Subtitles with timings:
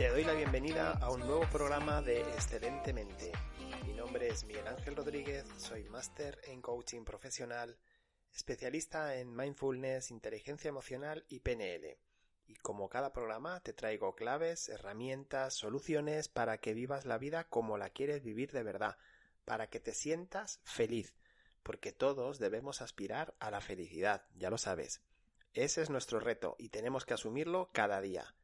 [0.00, 3.32] Te doy la bienvenida a un nuevo programa de Excelentemente.
[3.84, 7.76] Mi nombre es Miguel Ángel Rodríguez, soy máster en coaching profesional,
[8.34, 11.98] especialista en mindfulness, inteligencia emocional y PNL.
[12.46, 17.76] Y como cada programa te traigo claves, herramientas, soluciones para que vivas la vida como
[17.76, 18.96] la quieres vivir de verdad,
[19.44, 21.14] para que te sientas feliz,
[21.62, 25.02] porque todos debemos aspirar a la felicidad, ya lo sabes.
[25.52, 28.34] Ese es nuestro reto y tenemos que asumirlo cada día.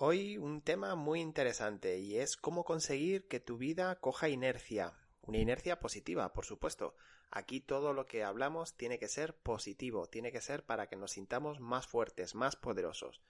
[0.00, 4.92] Hoy un tema muy interesante y es cómo conseguir que tu vida coja inercia.
[5.22, 6.94] Una inercia positiva, por supuesto.
[7.32, 11.10] Aquí todo lo que hablamos tiene que ser positivo, tiene que ser para que nos
[11.10, 13.22] sintamos más fuertes, más poderosos.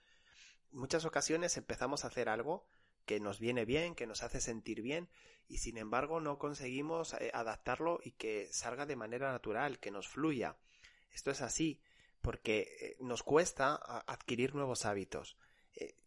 [0.69, 2.67] Muchas ocasiones empezamos a hacer algo
[3.07, 5.09] que nos viene bien, que nos hace sentir bien
[5.47, 10.07] y sin embargo no conseguimos eh, adaptarlo y que salga de manera natural, que nos
[10.07, 10.55] fluya.
[11.09, 11.81] Esto es así
[12.21, 13.73] porque eh, nos cuesta
[14.05, 15.35] adquirir nuevos hábitos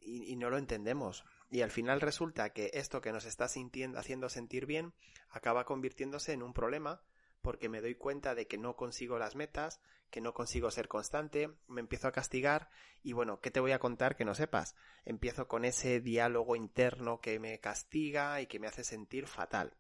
[0.01, 1.25] y, y no lo entendemos.
[1.51, 4.95] Y al final resulta que esto que nos está haciendo sentir bien
[5.31, 7.03] acaba convirtiéndose en un problema
[7.43, 11.51] porque me doy cuenta de que no consigo las metas, que no consigo ser constante,
[11.67, 12.71] me empiezo a castigar
[13.03, 14.77] y bueno, ¿qué te voy a contar que no sepas?
[15.05, 19.77] Empiezo con ese diálogo interno que me castiga y que me hace sentir fatal.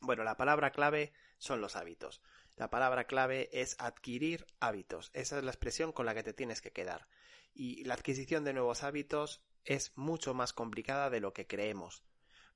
[0.00, 2.20] Bueno, la palabra clave son los hábitos.
[2.56, 5.10] La palabra clave es adquirir hábitos.
[5.14, 7.06] Esa es la expresión con la que te tienes que quedar.
[7.54, 12.02] Y la adquisición de nuevos hábitos es mucho más complicada de lo que creemos.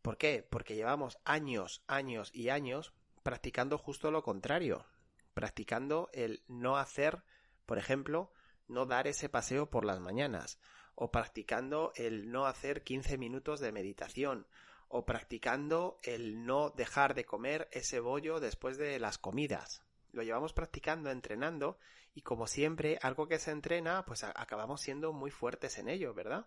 [0.03, 0.47] ¿Por qué?
[0.49, 2.93] Porque llevamos años, años y años
[3.23, 4.87] practicando justo lo contrario.
[5.35, 7.23] Practicando el no hacer,
[7.67, 8.33] por ejemplo,
[8.69, 10.59] no dar ese paseo por las mañanas.
[10.95, 14.47] O practicando el no hacer 15 minutos de meditación.
[14.89, 19.83] O practicando el no dejar de comer ese bollo después de las comidas.
[20.17, 21.79] Lo llevamos practicando, entrenando,
[22.15, 26.47] y como siempre, algo que se entrena, pues acabamos siendo muy fuertes en ello, ¿verdad?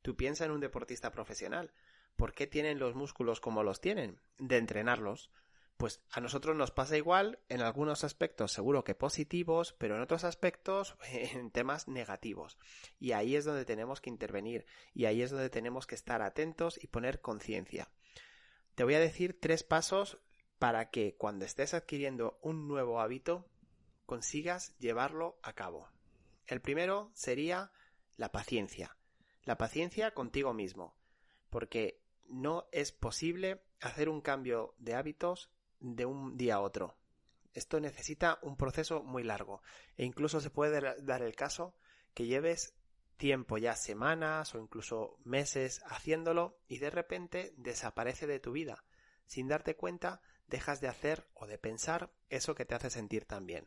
[0.00, 1.74] Tú piensa en un deportista profesional.
[2.16, 4.18] ¿Por qué tienen los músculos como los tienen?
[4.38, 5.30] De entrenarlos.
[5.76, 10.24] Pues a nosotros nos pasa igual, en algunos aspectos seguro que positivos, pero en otros
[10.24, 12.56] aspectos en temas negativos.
[12.98, 14.64] Y ahí es donde tenemos que intervenir,
[14.94, 17.90] y ahí es donde tenemos que estar atentos y poner conciencia.
[18.74, 20.18] Te voy a decir tres pasos
[20.62, 23.50] para que cuando estés adquiriendo un nuevo hábito
[24.06, 25.88] consigas llevarlo a cabo.
[26.46, 27.72] El primero sería
[28.16, 28.96] la paciencia.
[29.42, 30.94] La paciencia contigo mismo.
[31.50, 36.96] Porque no es posible hacer un cambio de hábitos de un día a otro.
[37.54, 39.62] Esto necesita un proceso muy largo.
[39.96, 41.74] E incluso se puede dar el caso
[42.14, 42.76] que lleves
[43.16, 48.84] tiempo ya semanas o incluso meses haciéndolo y de repente desaparece de tu vida.
[49.26, 50.20] Sin darte cuenta,
[50.52, 53.66] dejas de hacer o de pensar eso que te hace sentir tan bien.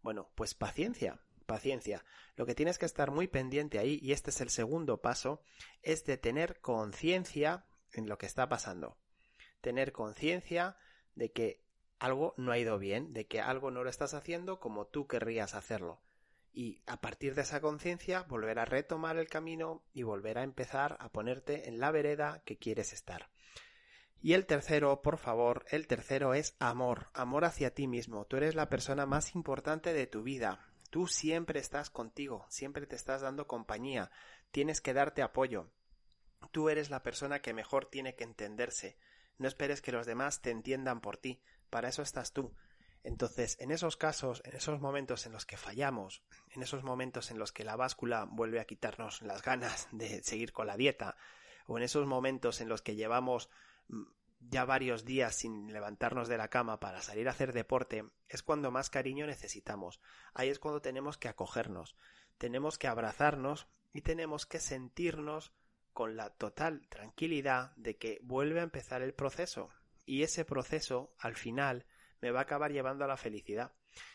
[0.00, 2.04] Bueno, pues paciencia, paciencia.
[2.36, 5.42] Lo que tienes que estar muy pendiente ahí, y este es el segundo paso,
[5.82, 8.96] es de tener conciencia en lo que está pasando.
[9.60, 10.78] Tener conciencia
[11.14, 11.62] de que
[11.98, 15.54] algo no ha ido bien, de que algo no lo estás haciendo como tú querrías
[15.54, 16.00] hacerlo.
[16.54, 20.96] Y a partir de esa conciencia volver a retomar el camino y volver a empezar
[20.98, 23.30] a ponerte en la vereda que quieres estar.
[24.22, 28.24] Y el tercero, por favor, el tercero es amor, amor hacia ti mismo.
[28.24, 30.66] Tú eres la persona más importante de tu vida.
[30.90, 34.10] Tú siempre estás contigo, siempre te estás dando compañía,
[34.50, 35.70] tienes que darte apoyo.
[36.50, 38.96] Tú eres la persona que mejor tiene que entenderse.
[39.38, 42.54] No esperes que los demás te entiendan por ti, para eso estás tú.
[43.04, 47.38] Entonces, en esos casos, en esos momentos en los que fallamos, en esos momentos en
[47.38, 51.16] los que la báscula vuelve a quitarnos las ganas de seguir con la dieta,
[51.66, 53.48] o en esos momentos en los que llevamos
[53.88, 54.02] mm,
[54.48, 58.70] ya varios días sin levantarnos de la cama para salir a hacer deporte, es cuando
[58.70, 60.00] más cariño necesitamos.
[60.34, 61.96] Ahí es cuando tenemos que acogernos,
[62.38, 65.52] tenemos que abrazarnos y tenemos que sentirnos
[65.92, 69.70] con la total tranquilidad de que vuelve a empezar el proceso.
[70.04, 71.86] Y ese proceso, al final,
[72.20, 73.72] me va a acabar llevando a la felicidad.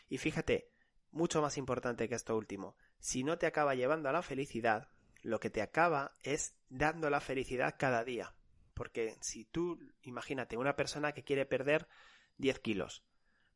[0.08, 0.70] Y fíjate,
[1.10, 4.88] mucho más importante que esto último, si no te acaba llevando a la felicidad,
[5.22, 8.34] lo que te acaba es dando la felicidad cada día.
[8.78, 11.88] Porque si tú, imagínate, una persona que quiere perder
[12.36, 13.04] 10 kilos.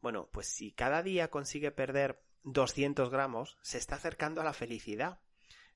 [0.01, 5.21] Bueno, pues si cada día consigue perder 200 gramos, se está acercando a la felicidad.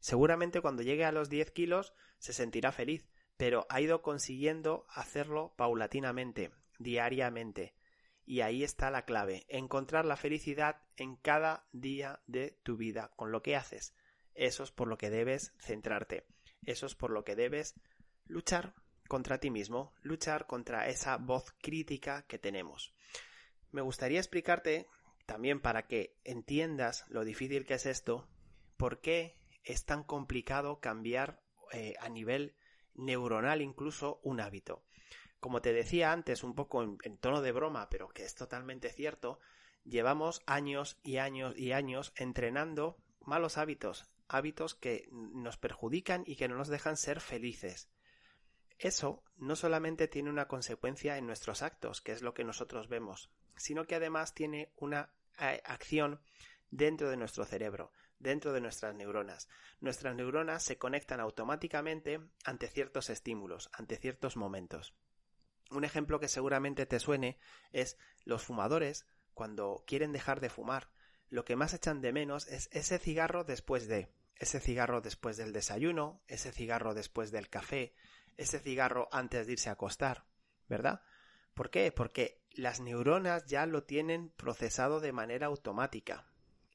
[0.01, 5.55] Seguramente cuando llegue a los 10 kilos se sentirá feliz, pero ha ido consiguiendo hacerlo
[5.57, 6.51] paulatinamente,
[6.81, 7.77] diariamente.
[8.25, 13.31] Y ahí está la clave, encontrar la felicidad en cada día de tu vida, con
[13.31, 13.95] lo que haces.
[14.35, 16.27] Eso es por lo que debes centrarte.
[16.65, 17.77] Eso es por lo que debes
[18.27, 18.75] luchar
[19.07, 22.95] contra ti mismo, luchar contra esa voz crítica que tenemos.
[23.73, 24.89] Me gustaría explicarte,
[25.27, 28.29] también para que entiendas lo difícil que es esto,
[28.77, 31.43] por qué es tan complicado cambiar
[31.73, 32.57] eh, a nivel
[32.95, 34.85] neuronal incluso un hábito.
[35.41, 38.91] Como te decía antes, un poco en, en tono de broma, pero que es totalmente
[38.91, 39.41] cierto,
[39.85, 46.49] llevamos años y años y años entrenando malos hábitos, hábitos que nos perjudican y que
[46.49, 47.91] no nos dejan ser felices.
[48.79, 53.31] Eso no solamente tiene una consecuencia en nuestros actos, que es lo que nosotros vemos,
[53.57, 56.21] sino que además tiene una eh, acción
[56.71, 59.49] dentro de nuestro cerebro, dentro de nuestras neuronas.
[59.81, 64.95] Nuestras neuronas se conectan automáticamente ante ciertos estímulos, ante ciertos momentos.
[65.71, 67.39] Un ejemplo que seguramente te suene
[67.73, 70.91] es los fumadores cuando quieren dejar de fumar.
[71.29, 75.53] Lo que más echan de menos es ese cigarro después de, ese cigarro después del
[75.53, 77.95] desayuno, ese cigarro después del café,
[78.37, 80.27] ese cigarro antes de irse a acostar,
[80.69, 81.03] ¿verdad?
[81.55, 81.91] ¿Por qué?
[81.93, 86.27] Porque las neuronas ya lo tienen procesado de manera automática.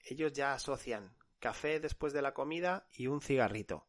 [0.04, 3.88] Ellos ya asocian café después de la comida y un cigarrito.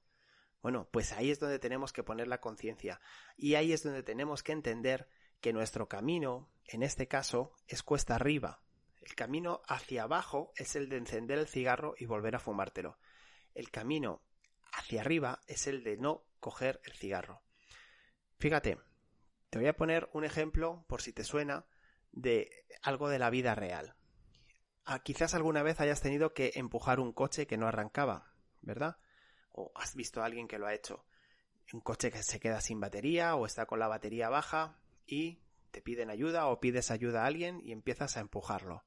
[0.62, 3.00] Bueno, pues ahí es donde tenemos que poner la conciencia
[3.36, 5.08] y ahí es donde tenemos que entender
[5.40, 8.62] que nuestro camino, en este caso, es cuesta arriba.
[9.00, 12.98] El camino hacia abajo es el de encender el cigarro y volver a fumártelo.
[13.54, 14.22] El camino
[14.72, 17.42] hacia arriba es el de no coger el cigarro.
[18.42, 18.76] Fíjate,
[19.50, 21.64] te voy a poner un ejemplo, por si te suena,
[22.10, 22.50] de
[22.82, 23.94] algo de la vida real.
[24.84, 28.96] Ah, quizás alguna vez hayas tenido que empujar un coche que no arrancaba, ¿verdad?
[29.52, 31.06] O has visto a alguien que lo ha hecho.
[31.72, 35.38] Un coche que se queda sin batería o está con la batería baja y
[35.70, 38.82] te piden ayuda o pides ayuda a alguien y empiezas a empujarlo.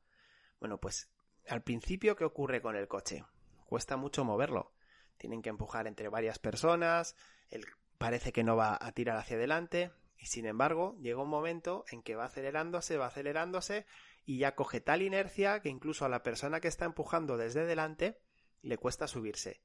[0.59, 1.09] Bueno, pues
[1.47, 3.23] al principio, ¿qué ocurre con el coche?
[3.67, 4.73] Cuesta mucho moverlo.
[5.15, 7.15] Tienen que empujar entre varias personas,
[7.49, 7.65] el
[7.97, 12.01] parece que no va a tirar hacia adelante y sin embargo llega un momento en
[12.01, 13.85] que va acelerándose, va acelerándose
[14.25, 18.17] y ya coge tal inercia que incluso a la persona que está empujando desde delante
[18.61, 19.61] le cuesta subirse.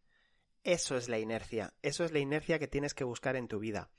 [0.62, 3.91] Eso es la inercia, eso es la inercia que tienes que buscar en tu vida.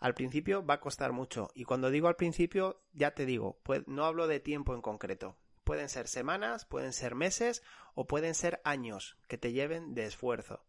[0.00, 3.86] Al principio va a costar mucho y cuando digo al principio ya te digo, pues
[3.86, 5.36] no hablo de tiempo en concreto.
[5.62, 7.62] Pueden ser semanas, pueden ser meses
[7.94, 10.64] o pueden ser años que te lleven de esfuerzo.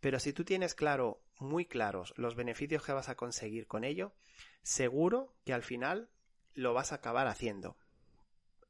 [0.00, 4.12] Pero si tú tienes claro, muy claros, los beneficios que vas a conseguir con ello,
[4.62, 6.10] seguro que al final
[6.54, 7.76] lo vas a acabar haciendo.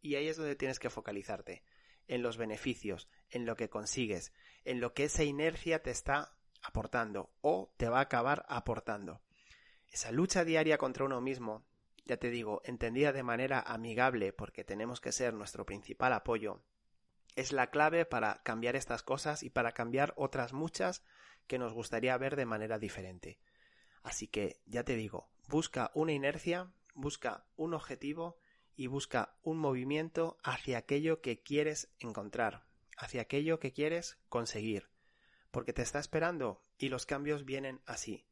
[0.00, 1.62] Y ahí es donde tienes que focalizarte,
[2.06, 4.32] en los beneficios, en lo que consigues,
[4.64, 9.20] en lo que esa inercia te está aportando o te va a acabar aportando.
[9.90, 11.64] Esa lucha diaria contra uno mismo,
[12.04, 16.62] ya te digo, entendida de manera amigable porque tenemos que ser nuestro principal apoyo,
[17.36, 21.04] es la clave para cambiar estas cosas y para cambiar otras muchas
[21.48, 23.40] que nos gustaría ver de manera diferente.
[24.02, 28.38] Así que, ya te digo, busca una inercia, busca un objetivo
[28.76, 32.64] y busca un movimiento hacia aquello que quieres encontrar,
[32.96, 34.88] hacia aquello que quieres conseguir,
[35.50, 38.24] porque te está esperando y los cambios vienen así.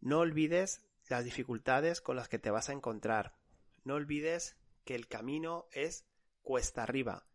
[0.00, 3.36] No olvides las dificultades con las que te vas a encontrar.
[3.84, 6.06] No olvides que el camino es
[6.42, 7.26] cuesta arriba,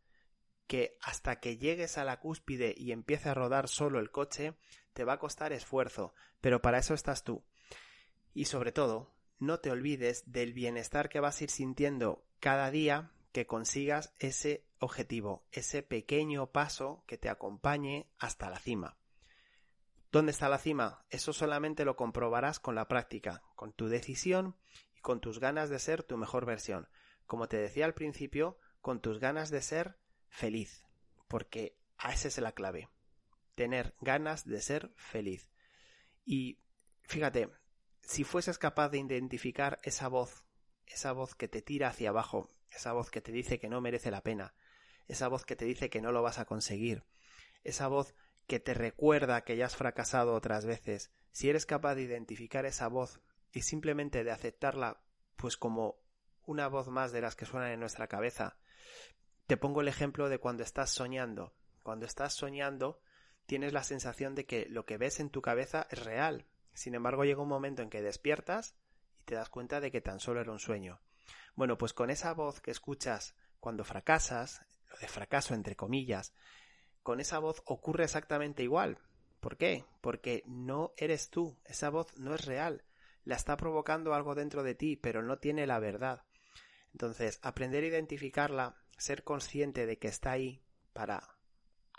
[0.67, 4.55] que hasta que llegues a la cúspide y empiece a rodar solo el coche,
[4.93, 7.43] te va a costar esfuerzo, pero para eso estás tú.
[8.33, 13.11] Y sobre todo, no te olvides del bienestar que vas a ir sintiendo cada día
[13.31, 18.97] que consigas ese objetivo, ese pequeño paso que te acompañe hasta la cima.
[20.11, 21.05] ¿Dónde está la cima?
[21.09, 24.55] Eso solamente lo comprobarás con la práctica, con tu decisión
[24.95, 26.89] y con tus ganas de ser tu mejor versión.
[27.27, 30.83] Como te decía al principio, con tus ganas de ser feliz,
[31.27, 32.89] porque a esa es la clave,
[33.59, 35.49] tener ganas de ser feliz.
[36.23, 36.61] Y
[37.01, 37.49] fíjate,
[38.01, 40.45] si fueses capaz de identificar esa voz,
[40.85, 44.11] esa voz que te tira hacia abajo, esa voz que te dice que no merece
[44.11, 44.53] la pena,
[45.09, 47.03] esa voz que te dice que no lo vas a conseguir,
[47.65, 48.15] esa voz
[48.47, 52.87] que te recuerda que ya has fracasado otras veces, si eres capaz de identificar esa
[52.87, 53.19] voz
[53.51, 55.03] y simplemente de aceptarla
[55.35, 55.99] pues como
[56.45, 58.57] una voz más de las que suenan en nuestra cabeza,
[59.47, 61.55] Te pongo el ejemplo de cuando estás soñando.
[61.83, 63.01] Cuando estás soñando,
[63.49, 66.45] tienes la sensación de que lo que ves en tu cabeza es real.
[66.71, 68.75] Sin embargo, llega un momento en que despiertas
[69.19, 71.01] y te das cuenta de que tan solo era un sueño.
[71.55, 76.31] Bueno, pues con esa voz que escuchas cuando fracasas, lo de fracaso entre comillas,
[77.01, 78.99] con esa voz ocurre exactamente igual.
[79.39, 79.83] ¿Por qué?
[79.99, 82.83] Porque no eres tú, esa voz no es real,
[83.23, 86.21] la está provocando algo dentro de ti, pero no tiene la verdad.
[86.91, 90.61] Entonces, aprender a identificarla, ser consciente de que está ahí
[90.93, 91.35] para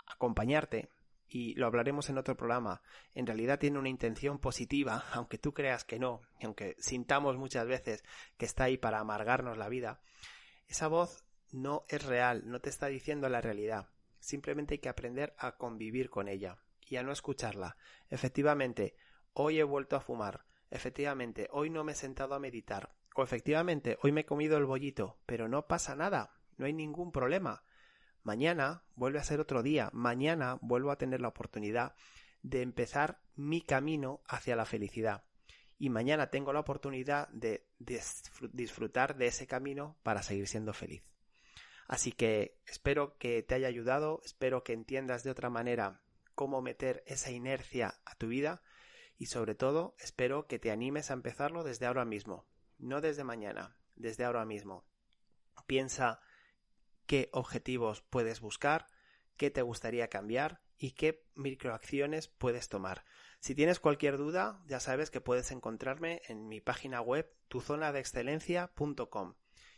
[0.07, 0.89] acompañarte,
[1.33, 2.81] y lo hablaremos en otro programa,
[3.15, 8.03] en realidad tiene una intención positiva, aunque tú creas que no, aunque sintamos muchas veces
[8.37, 10.01] que está ahí para amargarnos la vida,
[10.67, 13.87] esa voz no es real, no te está diciendo la realidad.
[14.19, 16.57] Simplemente hay que aprender a convivir con ella
[16.87, 17.77] y a no escucharla.
[18.09, 18.95] Efectivamente,
[19.33, 20.45] hoy he vuelto a fumar.
[20.69, 22.93] Efectivamente, hoy no me he sentado a meditar.
[23.15, 25.17] O efectivamente, hoy me he comido el bollito.
[25.25, 26.31] Pero no pasa nada.
[26.57, 27.63] No hay ningún problema.
[28.23, 29.89] Mañana vuelve a ser otro día.
[29.93, 31.95] Mañana vuelvo a tener la oportunidad
[32.43, 35.23] de empezar mi camino hacia la felicidad.
[35.77, 41.03] Y mañana tengo la oportunidad de disfrutar de ese camino para seguir siendo feliz.
[41.87, 46.01] Así que espero que te haya ayudado, espero que entiendas de otra manera
[46.35, 48.61] cómo meter esa inercia a tu vida
[49.17, 52.47] y sobre todo espero que te animes a empezarlo desde ahora mismo,
[52.77, 54.85] no desde mañana, desde ahora mismo.
[55.67, 56.21] Piensa
[57.05, 58.87] qué objetivos puedes buscar,
[59.37, 63.03] qué te gustaría cambiar y qué microacciones puedes tomar.
[63.39, 69.35] Si tienes cualquier duda, ya sabes que puedes encontrarme en mi página web tuzonadeexcelencia.com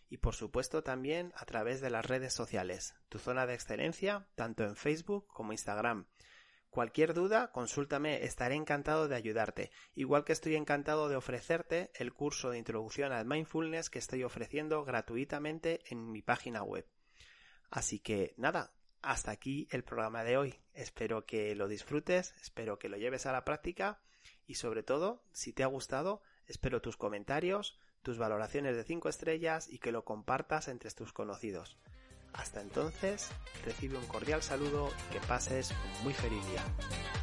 [0.09, 4.63] y por supuesto también a través de las redes sociales, tu zona de excelencia, tanto
[4.63, 6.05] en Facebook como Instagram.
[6.69, 12.49] Cualquier duda, consúltame, estaré encantado de ayudarte, igual que estoy encantado de ofrecerte el curso
[12.49, 16.87] de introducción al mindfulness que estoy ofreciendo gratuitamente en mi página web.
[17.73, 20.59] Así que nada, hasta aquí el programa de hoy.
[20.75, 23.99] Espero que lo disfrutes, espero que lo lleves a la práctica
[24.45, 29.67] y sobre todo, si te ha gustado, espero tus comentarios, tus valoraciones de 5 estrellas
[29.67, 31.79] y que lo compartas entre tus conocidos.
[32.33, 33.31] Hasta entonces,
[33.65, 37.22] recibe un cordial saludo y que pases un muy feliz día.